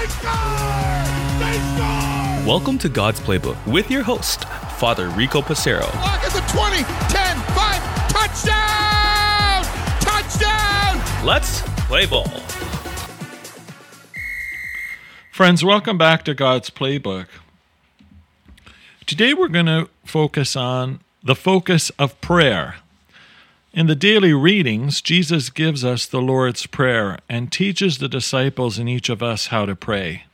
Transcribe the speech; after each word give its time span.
They 0.00 0.06
score! 0.06 0.32
They 1.40 1.58
score! 1.74 2.46
Welcome 2.48 2.78
to 2.78 2.88
God's 2.88 3.20
Playbook 3.20 3.66
with 3.66 3.90
your 3.90 4.02
host, 4.02 4.46
Father 4.78 5.10
Rico 5.10 5.42
Passero. 5.42 5.82
Lock 5.96 6.24
at 6.24 6.32
the 6.32 6.40
20, 6.50 6.76
10, 7.12 7.36
5, 7.36 8.08
touchdown! 8.08 9.62
Touchdown! 10.00 11.26
Let's 11.26 11.60
play 11.86 12.06
ball. 12.06 12.30
Friends, 15.32 15.62
welcome 15.62 15.98
back 15.98 16.24
to 16.24 16.32
God's 16.32 16.70
Playbook. 16.70 17.26
Today 19.04 19.34
we're 19.34 19.48
going 19.48 19.66
to 19.66 19.90
focus 20.06 20.56
on 20.56 21.00
the 21.22 21.34
focus 21.34 21.90
of 21.98 22.18
prayer. 22.22 22.76
In 23.72 23.86
the 23.86 23.94
daily 23.94 24.32
readings, 24.32 25.00
Jesus 25.00 25.48
gives 25.48 25.84
us 25.84 26.04
the 26.04 26.20
Lord's 26.20 26.66
Prayer 26.66 27.18
and 27.28 27.52
teaches 27.52 27.98
the 27.98 28.08
disciples 28.08 28.78
and 28.78 28.88
each 28.88 29.08
of 29.08 29.22
us 29.22 29.46
how 29.46 29.64
to 29.64 29.76
pray. 29.76 30.24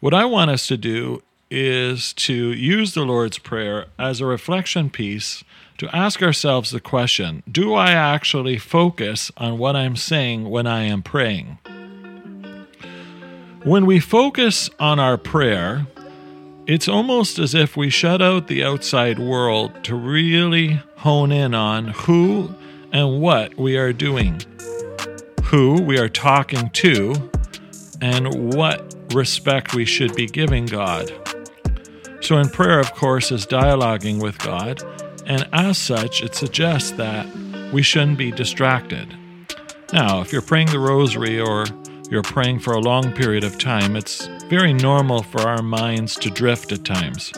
What 0.00 0.12
I 0.12 0.24
want 0.24 0.50
us 0.50 0.66
to 0.66 0.76
do 0.76 1.22
is 1.52 2.12
to 2.14 2.34
use 2.34 2.94
the 2.94 3.04
Lord's 3.04 3.38
Prayer 3.38 3.86
as 3.96 4.20
a 4.20 4.26
reflection 4.26 4.90
piece 4.90 5.44
to 5.76 5.94
ask 5.94 6.20
ourselves 6.20 6.72
the 6.72 6.80
question 6.80 7.44
Do 7.48 7.74
I 7.74 7.92
actually 7.92 8.58
focus 8.58 9.30
on 9.36 9.58
what 9.58 9.76
I'm 9.76 9.94
saying 9.94 10.50
when 10.50 10.66
I 10.66 10.82
am 10.82 11.04
praying? 11.04 11.58
When 13.62 13.86
we 13.86 14.00
focus 14.00 14.68
on 14.80 14.98
our 14.98 15.16
prayer, 15.16 15.86
it's 16.68 16.86
almost 16.86 17.38
as 17.38 17.54
if 17.54 17.78
we 17.78 17.88
shut 17.88 18.20
out 18.20 18.46
the 18.46 18.62
outside 18.62 19.18
world 19.18 19.82
to 19.82 19.96
really 19.96 20.82
hone 20.96 21.32
in 21.32 21.54
on 21.54 21.88
who 21.88 22.54
and 22.92 23.22
what 23.22 23.56
we 23.56 23.78
are 23.78 23.94
doing, 23.94 24.38
who 25.44 25.80
we 25.80 25.98
are 25.98 26.10
talking 26.10 26.68
to, 26.68 27.30
and 28.02 28.54
what 28.54 28.94
respect 29.14 29.74
we 29.74 29.86
should 29.86 30.14
be 30.14 30.26
giving 30.26 30.66
God. 30.66 31.10
So, 32.20 32.36
in 32.36 32.50
prayer, 32.50 32.78
of 32.78 32.92
course, 32.92 33.32
is 33.32 33.46
dialoguing 33.46 34.20
with 34.20 34.38
God, 34.38 34.82
and 35.24 35.48
as 35.54 35.78
such, 35.78 36.22
it 36.22 36.34
suggests 36.34 36.90
that 36.92 37.26
we 37.72 37.80
shouldn't 37.80 38.18
be 38.18 38.30
distracted. 38.30 39.16
Now, 39.94 40.20
if 40.20 40.34
you're 40.34 40.42
praying 40.42 40.68
the 40.68 40.80
rosary 40.80 41.40
or 41.40 41.64
you're 42.10 42.22
praying 42.22 42.60
for 42.60 42.72
a 42.72 42.80
long 42.80 43.12
period 43.12 43.44
of 43.44 43.58
time, 43.58 43.94
it's 43.94 44.26
very 44.48 44.72
normal 44.72 45.22
for 45.22 45.42
our 45.42 45.62
minds 45.62 46.16
to 46.16 46.30
drift 46.30 46.72
at 46.72 46.84
times. 46.84 47.32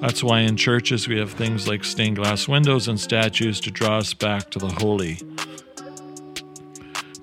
That's 0.00 0.22
why 0.22 0.40
in 0.40 0.56
churches 0.56 1.06
we 1.06 1.18
have 1.18 1.30
things 1.30 1.68
like 1.68 1.84
stained 1.84 2.16
glass 2.16 2.48
windows 2.48 2.88
and 2.88 2.98
statues 2.98 3.60
to 3.60 3.70
draw 3.70 3.98
us 3.98 4.14
back 4.14 4.50
to 4.50 4.58
the 4.58 4.68
holy. 4.68 5.18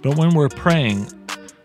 But 0.02 0.18
when 0.18 0.34
we're 0.34 0.50
praying, 0.50 1.08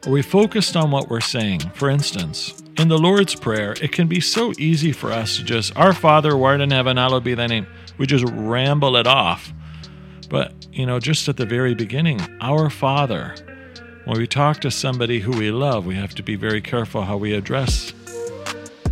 are 0.07 0.11
we 0.11 0.23
focused 0.23 0.77
on 0.77 0.91
what 0.91 1.09
we're 1.09 1.21
saying? 1.21 1.61
For 1.75 1.91
instance, 1.91 2.63
in 2.79 2.89
the 2.89 2.99
Lord's 2.99 3.35
Prayer, 3.35 3.75
it 3.83 3.93
can 3.93 4.09
be 4.09 4.21
so 4.21 4.53
easy 4.59 4.93
for 4.93 5.11
us 5.11 5.37
to 5.37 5.45
just, 5.45 5.77
Our 5.77 5.93
Father, 5.93 6.31
who 6.31 6.45
art 6.45 6.61
in 6.61 6.71
heaven, 6.71 6.97
hallowed 6.97 7.25
be 7.25 7.35
thy 7.35 7.47
name. 7.47 7.67
We 7.99 8.07
just 8.07 8.25
ramble 8.33 8.97
it 8.97 9.07
off. 9.07 9.53
But, 10.29 10.67
you 10.73 10.85
know, 10.85 10.99
just 10.99 11.29
at 11.29 11.37
the 11.37 11.47
very 11.47 11.75
beginning, 11.75 12.21
Our 12.41 12.69
Father, 12.69 13.35
when 14.07 14.19
we 14.19 14.27
talk 14.29 14.61
to 14.61 14.71
somebody 14.71 15.19
who 15.19 15.33
we 15.33 15.51
love, 15.51 15.85
we 15.85 15.97
have 15.97 16.15
to 16.15 16.23
be 16.23 16.37
very 16.37 16.61
careful 16.61 17.03
how 17.03 17.17
we 17.17 17.35
address. 17.35 17.93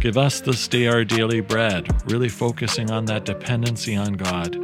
Give 0.01 0.19
us 0.19 0.41
this 0.41 0.67
day 0.67 0.89
our 0.89 1.05
daily 1.05 1.41
bread, 1.41 1.87
really 2.11 2.29
focusing 2.29 2.91
on 2.91 3.05
that 3.05 3.25
dependency 3.25 3.95
on 3.95 4.15
God. 4.15 4.57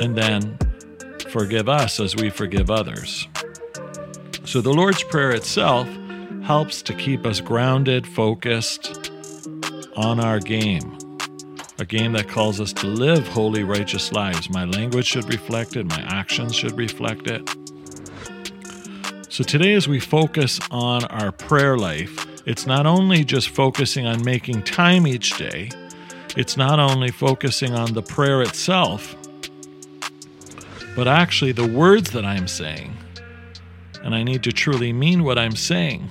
And 0.00 0.16
then 0.16 0.58
forgive 1.30 1.68
us 1.68 2.00
as 2.00 2.16
we 2.16 2.30
forgive 2.30 2.68
others. 2.68 3.28
So 4.44 4.60
the 4.60 4.72
Lord's 4.72 5.04
Prayer 5.04 5.30
itself 5.30 5.88
helps 6.42 6.82
to 6.82 6.92
keep 6.92 7.24
us 7.24 7.40
grounded, 7.40 8.08
focused 8.08 9.12
on 9.94 10.18
our 10.18 10.40
game. 10.40 10.98
A 11.78 11.84
game 11.84 12.12
that 12.14 12.28
calls 12.28 12.60
us 12.60 12.72
to 12.72 12.88
live 12.88 13.28
holy, 13.28 13.62
righteous 13.62 14.10
lives. 14.10 14.50
My 14.50 14.64
language 14.64 15.06
should 15.06 15.32
reflect 15.32 15.76
it, 15.76 15.86
my 15.86 16.02
actions 16.08 16.56
should 16.56 16.76
reflect 16.76 17.28
it. 17.28 17.48
So, 19.34 19.42
today, 19.42 19.74
as 19.74 19.88
we 19.88 19.98
focus 19.98 20.60
on 20.70 21.06
our 21.06 21.32
prayer 21.32 21.76
life, 21.76 22.24
it's 22.46 22.68
not 22.68 22.86
only 22.86 23.24
just 23.24 23.48
focusing 23.48 24.06
on 24.06 24.24
making 24.24 24.62
time 24.62 25.08
each 25.08 25.36
day, 25.36 25.72
it's 26.36 26.56
not 26.56 26.78
only 26.78 27.10
focusing 27.10 27.74
on 27.74 27.94
the 27.94 28.02
prayer 28.02 28.42
itself, 28.42 29.16
but 30.94 31.08
actually 31.08 31.50
the 31.50 31.66
words 31.66 32.12
that 32.12 32.24
I'm 32.24 32.46
saying. 32.46 32.96
And 34.04 34.14
I 34.14 34.22
need 34.22 34.44
to 34.44 34.52
truly 34.52 34.92
mean 34.92 35.24
what 35.24 35.36
I'm 35.36 35.56
saying. 35.56 36.08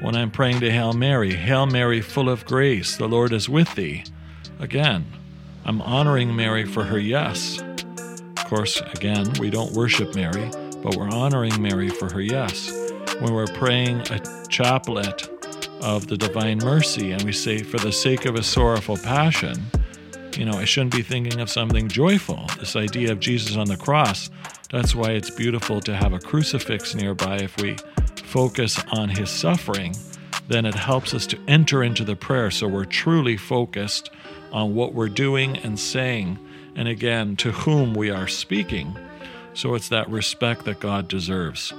When 0.00 0.16
I'm 0.16 0.30
praying 0.30 0.60
to 0.60 0.70
Hail 0.70 0.94
Mary, 0.94 1.34
Hail 1.34 1.66
Mary, 1.66 2.00
full 2.00 2.30
of 2.30 2.46
grace, 2.46 2.96
the 2.96 3.08
Lord 3.08 3.34
is 3.34 3.46
with 3.46 3.74
thee. 3.74 4.04
Again, 4.58 5.04
I'm 5.66 5.82
honoring 5.82 6.34
Mary 6.34 6.64
for 6.64 6.84
her 6.84 6.98
yes. 6.98 7.60
Of 8.38 8.46
course, 8.46 8.80
again, 8.94 9.30
we 9.38 9.50
don't 9.50 9.74
worship 9.74 10.14
Mary, 10.14 10.50
but 10.82 10.96
we're 10.96 11.08
honoring 11.08 11.60
Mary 11.60 11.88
for 11.88 12.12
her 12.12 12.20
yes. 12.20 12.70
When 13.20 13.34
we're 13.34 13.46
praying 13.46 14.00
a 14.10 14.20
chaplet 14.48 15.28
of 15.82 16.06
the 16.06 16.16
Divine 16.16 16.58
Mercy 16.58 17.12
and 17.12 17.22
we 17.22 17.32
say, 17.32 17.62
for 17.62 17.78
the 17.78 17.92
sake 17.92 18.24
of 18.24 18.34
a 18.34 18.42
sorrowful 18.42 18.96
passion, 18.96 19.62
you 20.36 20.44
know, 20.44 20.52
I 20.52 20.64
shouldn't 20.64 20.94
be 20.94 21.02
thinking 21.02 21.40
of 21.40 21.50
something 21.50 21.88
joyful. 21.88 22.46
This 22.58 22.76
idea 22.76 23.12
of 23.12 23.20
Jesus 23.20 23.56
on 23.56 23.66
the 23.66 23.76
cross, 23.76 24.30
that's 24.70 24.94
why 24.94 25.10
it's 25.10 25.30
beautiful 25.30 25.80
to 25.82 25.96
have 25.96 26.12
a 26.12 26.18
crucifix 26.18 26.94
nearby. 26.94 27.36
If 27.36 27.60
we 27.60 27.76
focus 28.24 28.82
on 28.92 29.08
his 29.08 29.28
suffering, 29.28 29.94
then 30.48 30.64
it 30.64 30.74
helps 30.74 31.14
us 31.14 31.26
to 31.28 31.38
enter 31.46 31.82
into 31.82 32.04
the 32.04 32.16
prayer 32.16 32.50
so 32.50 32.68
we're 32.68 32.84
truly 32.84 33.36
focused 33.36 34.10
on 34.52 34.74
what 34.74 34.94
we're 34.94 35.08
doing 35.08 35.56
and 35.58 35.78
saying, 35.78 36.38
and 36.74 36.88
again, 36.88 37.36
to 37.36 37.52
whom 37.52 37.94
we 37.94 38.10
are 38.10 38.28
speaking. 38.28 38.96
So 39.54 39.74
it's 39.74 39.88
that 39.88 40.08
respect 40.08 40.64
that 40.64 40.80
God 40.80 41.08
deserves. 41.08 41.72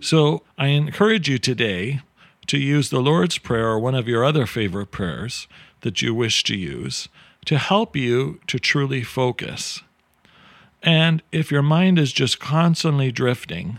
So 0.00 0.42
I 0.56 0.68
encourage 0.68 1.28
you 1.28 1.38
today 1.38 2.00
to 2.46 2.58
use 2.58 2.90
the 2.90 3.00
Lord's 3.00 3.38
Prayer 3.38 3.68
or 3.68 3.78
one 3.78 3.94
of 3.94 4.08
your 4.08 4.24
other 4.24 4.46
favorite 4.46 4.90
prayers 4.90 5.48
that 5.80 6.00
you 6.00 6.14
wish 6.14 6.44
to 6.44 6.56
use 6.56 7.08
to 7.44 7.58
help 7.58 7.96
you 7.96 8.40
to 8.46 8.58
truly 8.58 9.02
focus. 9.02 9.82
And 10.82 11.22
if 11.32 11.50
your 11.50 11.62
mind 11.62 11.98
is 11.98 12.12
just 12.12 12.38
constantly 12.38 13.10
drifting, 13.10 13.78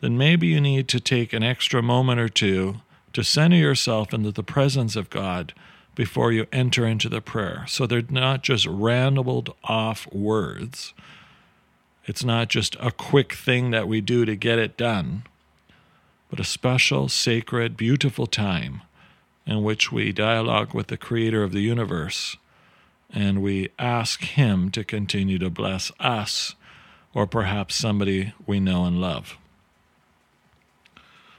then 0.00 0.18
maybe 0.18 0.48
you 0.48 0.60
need 0.60 0.88
to 0.88 1.00
take 1.00 1.32
an 1.32 1.42
extra 1.42 1.82
moment 1.82 2.20
or 2.20 2.28
two 2.28 2.80
to 3.12 3.22
center 3.22 3.56
yourself 3.56 4.12
into 4.12 4.32
the 4.32 4.42
presence 4.42 4.96
of 4.96 5.10
God 5.10 5.52
before 5.94 6.32
you 6.32 6.46
enter 6.52 6.86
into 6.86 7.08
the 7.08 7.20
prayer. 7.20 7.64
So 7.68 7.86
they're 7.86 8.02
not 8.08 8.42
just 8.42 8.66
rambled 8.66 9.54
off 9.64 10.10
words. 10.12 10.94
It's 12.06 12.24
not 12.24 12.48
just 12.48 12.76
a 12.80 12.90
quick 12.90 13.34
thing 13.34 13.70
that 13.70 13.88
we 13.88 14.00
do 14.00 14.24
to 14.24 14.36
get 14.36 14.58
it 14.58 14.76
done, 14.76 15.24
but 16.28 16.40
a 16.40 16.44
special, 16.44 17.08
sacred, 17.08 17.76
beautiful 17.76 18.26
time 18.26 18.82
in 19.46 19.62
which 19.62 19.90
we 19.92 20.12
dialogue 20.12 20.74
with 20.74 20.88
the 20.88 20.96
Creator 20.96 21.42
of 21.42 21.52
the 21.52 21.60
universe 21.60 22.36
and 23.12 23.42
we 23.42 23.70
ask 23.78 24.22
Him 24.22 24.70
to 24.70 24.84
continue 24.84 25.38
to 25.38 25.50
bless 25.50 25.90
us 25.98 26.54
or 27.12 27.26
perhaps 27.26 27.74
somebody 27.74 28.32
we 28.46 28.60
know 28.60 28.84
and 28.84 29.00
love. 29.00 29.36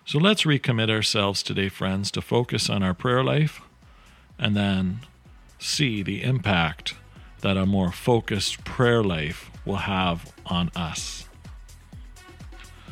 So 0.05 0.19
let's 0.19 0.43
recommit 0.43 0.89
ourselves 0.89 1.41
today, 1.43 1.69
friends, 1.69 2.11
to 2.11 2.22
focus 2.22 2.69
on 2.69 2.83
our 2.83 2.93
prayer 2.93 3.23
life 3.23 3.61
and 4.38 4.55
then 4.55 5.01
see 5.59 6.03
the 6.03 6.23
impact 6.23 6.95
that 7.41 7.55
a 7.55 7.66
more 7.66 7.91
focused 7.91 8.66
prayer 8.66 9.03
life 9.03 9.50
will 9.66 9.75
have 9.75 10.31
on 10.45 10.72
us. 10.75 11.27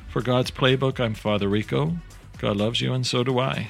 For 0.09 0.22
God's 0.22 0.52
Playbook, 0.52 1.00
I'm 1.00 1.13
Father 1.13 1.47
Rico. 1.47 1.97
God 2.39 2.57
loves 2.57 2.81
you, 2.81 2.94
and 2.94 3.06
so 3.06 3.24
do 3.24 3.39
I. 3.39 3.69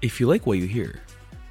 If 0.00 0.18
you 0.18 0.26
like 0.26 0.46
what 0.46 0.58
you 0.58 0.66
hear, 0.66 1.00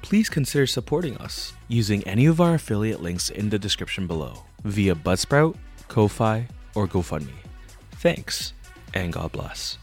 please 0.02 0.28
consider 0.28 0.66
supporting 0.66 1.16
us 1.18 1.54
using 1.68 2.02
any 2.04 2.26
of 2.26 2.40
our 2.40 2.54
affiliate 2.54 3.02
links 3.02 3.30
in 3.30 3.48
the 3.48 3.58
description 3.58 4.06
below 4.06 4.44
via 4.64 4.94
Buzzsprout, 4.94 5.56
Ko-Fi, 5.88 6.46
or 6.74 6.86
GoFundMe. 6.86 7.32
Thanks, 7.92 8.52
and 8.94 9.12
God 9.12 9.32
bless. 9.32 9.78